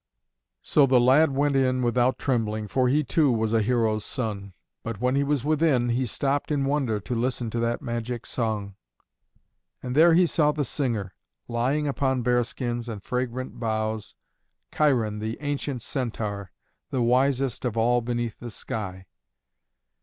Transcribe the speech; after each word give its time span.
'"So 0.63 0.87
the 0.87 0.99
lad 0.99 1.35
went 1.35 1.55
in 1.55 1.83
without 1.83 2.17
trembling, 2.17 2.67
for 2.67 2.87
he 2.87 3.03
too 3.03 3.31
was 3.31 3.53
a 3.53 3.61
hero's 3.61 4.03
son, 4.03 4.53
but 4.81 4.99
when 4.99 5.13
he 5.13 5.21
was 5.23 5.45
within, 5.45 5.89
he 5.89 6.07
stopped 6.07 6.49
in 6.49 6.65
wonder 6.65 6.99
to 6.99 7.13
listen 7.13 7.51
to 7.51 7.59
that 7.59 7.83
magic 7.83 8.25
song. 8.25 8.73
And 9.83 9.95
there 9.95 10.15
he 10.15 10.25
saw 10.25 10.53
the 10.53 10.63
singer, 10.65 11.13
lying 11.47 11.87
upon 11.87 12.23
bear 12.23 12.43
skins 12.43 12.89
and 12.89 13.03
fragrant 13.03 13.59
boughs, 13.59 14.15
Cheiron 14.73 15.19
the 15.19 15.37
ancient 15.39 15.83
Centaur, 15.83 16.51
the 16.89 17.03
wisest 17.03 17.63
of 17.63 17.77
all 17.77 18.01
beneath 18.01 18.39
the 18.39 18.49
sky. 18.49 19.05